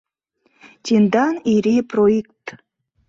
[0.83, 2.45] Тиндан ири проикт...